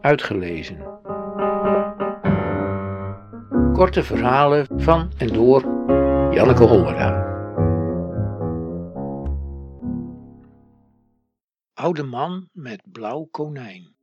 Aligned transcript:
uitgelezen. 0.00 0.98
Korte 3.72 4.02
verhalen 4.02 4.66
van 4.76 5.10
en 5.18 5.28
door 5.28 5.60
Janneke 6.34 6.64
Hollera. 6.64 7.28
Oude 11.74 12.02
man 12.02 12.48
met 12.52 12.82
blauw 12.92 13.28
konijn. 13.30 13.94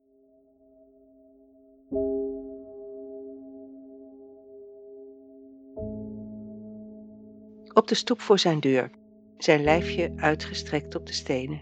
Op 7.73 7.87
de 7.87 7.95
stoep 7.95 8.21
voor 8.21 8.39
zijn 8.39 8.59
deur, 8.59 8.91
zijn 9.37 9.63
lijfje 9.63 10.13
uitgestrekt 10.15 10.95
op 10.95 11.05
de 11.05 11.13
stenen, 11.13 11.61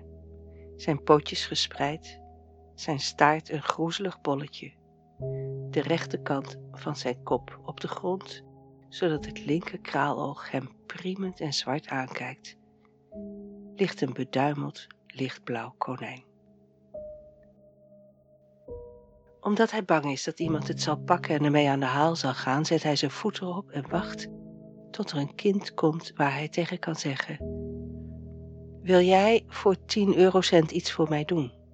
zijn 0.75 1.04
pootjes 1.04 1.45
gespreid, 1.45 2.21
zijn 2.76 3.00
staart 3.00 3.50
een 3.50 3.64
groezelig 3.64 4.21
bolletje, 4.21 4.73
de 5.70 5.81
rechterkant 5.81 6.58
van 6.72 6.95
zijn 6.95 7.23
kop 7.23 7.59
op 7.63 7.80
de 7.80 7.88
grond, 7.88 8.44
zodat 8.90 9.26
het 9.26 9.45
linker 9.45 9.80
kraaloog 9.80 10.52
hem 10.52 10.70
priemend 10.85 11.40
en 11.40 11.54
zwart 11.54 11.88
aankijkt, 11.88 12.58
ligt 13.76 14.02
een 14.02 14.13
beduimeld 14.13 14.88
lichtblauw 15.08 15.76
konijn. 15.77 16.23
Omdat 19.40 19.71
hij 19.71 19.85
bang 19.85 20.05
is 20.05 20.23
dat 20.23 20.40
iemand 20.40 20.68
het 20.68 20.82
zal 20.82 20.98
pakken 20.98 21.35
en 21.35 21.44
ermee 21.44 21.70
aan 21.70 21.80
de 21.80 21.85
haal 21.85 22.16
zal 22.16 22.34
gaan, 22.34 22.66
zet 22.66 22.84
hij 22.84 22.96
zijn 22.96 23.12
voet 23.12 23.41
erop 23.41 23.70
en 23.70 23.90
wacht 23.90 24.27
tot 24.91 25.12
er 25.12 25.18
een 25.18 25.35
kind 25.35 25.73
komt 25.73 26.12
waar 26.16 26.34
hij 26.34 26.49
tegen 26.49 26.80
kan 26.80 26.96
zeggen: 26.96 27.38
Wil 28.82 28.99
jij 28.99 29.44
voor 29.48 29.85
10 29.85 30.16
eurocent 30.16 30.71
iets 30.71 30.91
voor 30.91 31.10
mij 31.10 31.26
doen? 31.26 31.65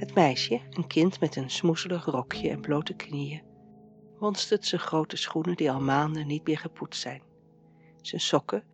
Het 0.00 0.14
meisje, 0.14 0.60
een 0.70 0.86
kind 0.86 1.20
met 1.20 1.36
een 1.36 1.50
smoezelig 1.50 2.04
rokje 2.04 2.50
en 2.50 2.60
blote 2.60 2.94
knieën, 2.94 3.42
monstert 4.18 4.64
zijn 4.64 4.80
grote 4.80 5.16
schoenen 5.16 5.56
die 5.56 5.70
al 5.70 5.80
maanden 5.80 6.26
niet 6.26 6.46
meer 6.46 6.58
gepoetst 6.58 7.00
zijn, 7.00 7.22
zijn 8.00 8.20
sokken, 8.20 8.64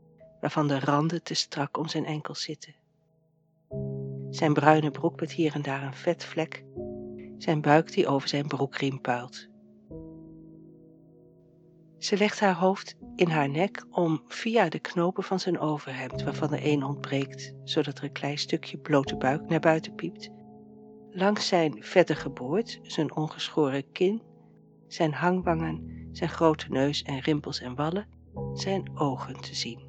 waarvan 0.40 0.68
de 0.68 0.80
randen 0.80 1.22
te 1.22 1.34
strak 1.34 1.76
om 1.76 1.88
zijn 1.88 2.04
enkels 2.04 2.42
zitten, 2.42 2.74
zijn 4.30 4.52
bruine 4.52 4.90
broek 4.90 5.20
met 5.20 5.32
hier 5.32 5.54
en 5.54 5.62
daar 5.62 5.82
een 5.82 5.94
vetvlek, 5.94 6.64
zijn 7.38 7.60
buik 7.60 7.92
die 7.92 8.06
over 8.06 8.28
zijn 8.28 8.46
broekriem 8.46 9.00
puilt. 9.00 9.48
Ze 11.98 12.16
legt 12.16 12.40
haar 12.40 12.56
hoofd 12.56 12.96
in 13.16 13.28
haar 13.28 13.48
nek 13.48 13.86
om 13.90 14.22
via 14.26 14.68
de 14.68 14.78
knopen 14.78 15.22
van 15.22 15.40
zijn 15.40 15.58
overhemd, 15.58 16.22
waarvan 16.22 16.52
er 16.52 16.62
één 16.62 16.82
ontbreekt, 16.82 17.54
zodat 17.64 17.98
er 17.98 18.04
een 18.04 18.12
klein 18.12 18.38
stukje 18.38 18.78
blote 18.78 19.16
buik 19.16 19.48
naar 19.48 19.60
buiten 19.60 19.94
piept, 19.94 20.34
langs 21.16 21.48
zijn 21.48 21.82
vettige 21.82 22.30
boord, 22.30 22.78
zijn 22.82 23.16
ongeschoren 23.16 23.92
kin, 23.92 24.22
zijn 24.86 25.12
hangwangen, 25.12 26.08
zijn 26.12 26.30
grote 26.30 26.66
neus 26.68 27.02
en 27.02 27.20
rimpels 27.20 27.60
en 27.60 27.74
wallen, 27.74 28.08
zijn 28.52 28.98
ogen 28.98 29.40
te 29.40 29.54
zien, 29.54 29.80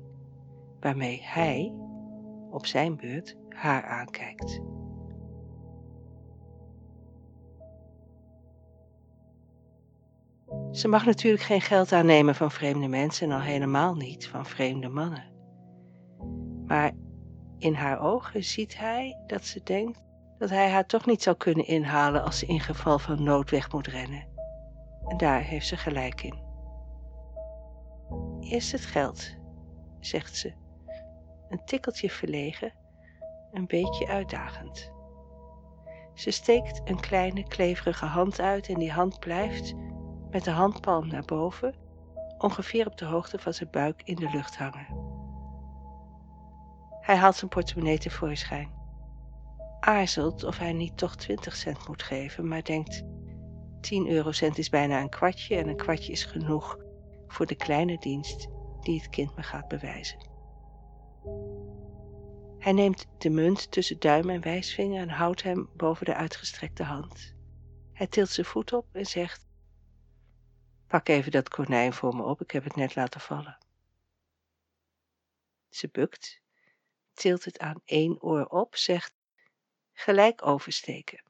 waarmee 0.79 1.21
hij, 1.23 1.73
op 2.49 2.65
zijn 2.65 2.97
beurt, 2.97 3.37
haar 3.49 3.83
aankijkt. 3.83 4.61
Ze 10.71 10.87
mag 10.87 11.05
natuurlijk 11.05 11.43
geen 11.43 11.61
geld 11.61 11.91
aannemen 11.91 12.35
van 12.35 12.51
vreemde 12.51 12.87
mensen 12.87 13.29
en 13.29 13.35
al 13.35 13.41
helemaal 13.41 13.95
niet 13.95 14.27
van 14.27 14.45
vreemde 14.45 14.87
mannen. 14.87 15.23
Maar 16.65 16.91
in 17.57 17.73
haar 17.73 17.99
ogen 17.99 18.43
ziet 18.43 18.77
hij 18.77 19.23
dat 19.27 19.45
ze 19.45 19.63
denkt 19.63 20.05
dat 20.37 20.49
hij 20.49 20.69
haar 20.69 20.85
toch 20.85 21.05
niet 21.05 21.23
zal 21.23 21.35
kunnen 21.35 21.67
inhalen 21.67 22.23
als 22.23 22.39
ze 22.39 22.45
in 22.45 22.59
geval 22.59 22.99
van 22.99 23.23
nood 23.23 23.49
weg 23.49 23.71
moet 23.71 23.87
rennen. 23.87 24.27
En 25.07 25.17
daar 25.17 25.41
heeft 25.41 25.67
ze 25.67 25.77
gelijk 25.77 26.23
in. 26.23 26.45
Eerst 28.39 28.71
het 28.71 28.85
geld, 28.85 29.35
zegt 29.99 30.35
ze, 30.35 30.53
een 31.49 31.65
tikkeltje 31.65 32.09
verlegen, 32.09 32.73
een 33.51 33.67
beetje 33.67 34.07
uitdagend. 34.07 34.91
Ze 36.13 36.31
steekt 36.31 36.81
een 36.89 36.99
kleine 36.99 37.43
kleverige 37.47 38.05
hand 38.05 38.39
uit 38.39 38.69
en 38.69 38.79
die 38.79 38.91
hand 38.91 39.19
blijft 39.19 39.73
met 40.29 40.43
de 40.43 40.51
handpalm 40.51 41.07
naar 41.07 41.25
boven, 41.25 41.75
ongeveer 42.37 42.87
op 42.87 42.97
de 42.97 43.05
hoogte 43.05 43.39
van 43.39 43.53
zijn 43.53 43.69
buik 43.71 44.01
in 44.03 44.15
de 44.15 44.29
lucht 44.29 44.57
hangen. 44.57 44.87
Hij 47.01 47.15
haalt 47.15 47.35
zijn 47.35 47.49
portemonnee 47.49 47.97
tevoorschijn. 47.97 48.76
Aarzelt 49.79 50.43
of 50.43 50.57
hij 50.57 50.73
niet 50.73 50.97
toch 50.97 51.15
20 51.15 51.55
cent 51.55 51.87
moet 51.87 52.03
geven, 52.03 52.47
maar 52.47 52.63
denkt: 52.63 53.03
10 53.81 54.07
eurocent 54.07 54.57
is 54.57 54.69
bijna 54.69 55.01
een 55.01 55.09
kwartje 55.09 55.55
en 55.55 55.67
een 55.67 55.77
kwartje 55.77 56.11
is 56.11 56.23
genoeg 56.23 56.77
voor 57.27 57.45
de 57.45 57.55
kleine 57.55 57.97
dienst 57.97 58.47
die 58.81 58.99
het 58.99 59.09
kind 59.09 59.35
me 59.35 59.43
gaat 59.43 59.67
bewijzen. 59.67 60.35
Hij 62.59 62.71
neemt 62.71 63.05
de 63.17 63.29
munt 63.29 63.71
tussen 63.71 63.99
duim 63.99 64.29
en 64.29 64.41
wijsvinger 64.41 65.01
en 65.01 65.09
houdt 65.09 65.43
hem 65.43 65.69
boven 65.75 66.05
de 66.05 66.15
uitgestrekte 66.15 66.83
hand. 66.83 67.35
Hij 67.93 68.07
tilt 68.07 68.29
zijn 68.29 68.45
voet 68.45 68.73
op 68.73 68.87
en 68.91 69.05
zegt: 69.05 69.47
Pak 70.87 71.07
even 71.07 71.31
dat 71.31 71.49
konijn 71.49 71.93
voor 71.93 72.15
me 72.15 72.23
op, 72.23 72.41
ik 72.41 72.51
heb 72.51 72.63
het 72.63 72.75
net 72.75 72.95
laten 72.95 73.21
vallen. 73.21 73.57
Ze 75.69 75.89
bukt, 75.91 76.41
tilt 77.13 77.45
het 77.45 77.59
aan 77.59 77.81
één 77.85 78.21
oor 78.21 78.45
op, 78.45 78.75
zegt 78.75 79.16
gelijk 79.99 80.45
oversteken. 80.45 81.23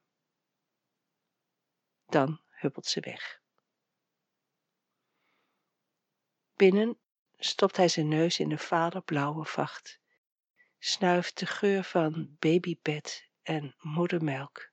Dan 2.05 2.41
huppelt 2.49 2.85
ze 2.85 2.99
weg. 2.99 3.41
Binnen 6.55 6.97
stopt 7.37 7.77
hij 7.77 7.87
zijn 7.87 8.07
neus 8.07 8.39
in 8.39 8.49
de 8.49 8.57
vale 8.57 9.01
blauwe 9.01 9.45
vacht, 9.45 9.99
snuift 10.79 11.39
de 11.39 11.45
geur 11.45 11.83
van 11.83 12.35
babybed 12.39 13.29
en 13.41 13.75
moedermelk. 13.79 14.71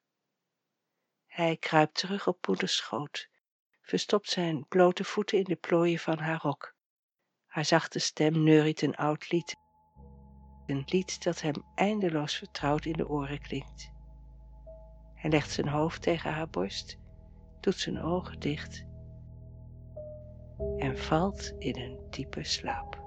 Hij 1.27 1.57
kruipt 1.57 1.95
terug 1.95 2.27
op 2.27 2.47
moeders 2.47 2.77
schoot 2.77 3.29
verstopt 3.85 4.29
zijn 4.29 4.67
blote 4.69 5.05
voeten 5.05 5.39
in 5.39 5.45
de 5.45 5.57
plooien 5.57 5.99
van 5.99 6.19
haar 6.19 6.41
rok. 6.41 6.75
Haar 7.47 7.65
zachte 7.65 7.99
stem 7.99 8.43
neuriet 8.43 8.83
een 8.83 8.97
oud 8.97 9.31
lied, 9.31 9.57
een 10.67 10.83
lied 10.87 11.23
dat 11.25 11.41
hem 11.41 11.65
eindeloos 11.75 12.35
vertrouwd 12.35 12.85
in 12.85 12.93
de 12.93 13.09
oren 13.09 13.41
klinkt. 13.41 13.93
Hij 15.15 15.31
legt 15.31 15.51
zijn 15.51 15.69
hoofd 15.69 16.03
tegen 16.03 16.33
haar 16.33 16.49
borst, 16.49 16.99
doet 17.61 17.79
zijn 17.79 18.03
ogen 18.03 18.41
dicht 18.41 18.85
en 20.79 20.99
valt 20.99 21.53
in 21.59 21.77
een 21.77 21.99
diepe 22.11 22.45
slaap. 22.45 23.03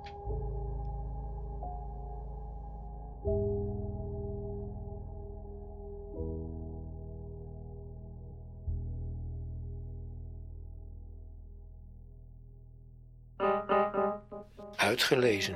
Uitgelezen. 14.76 15.56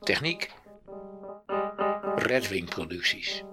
Techniek. 0.00 0.57
Redwing 2.18 2.66
Producties. 2.66 3.47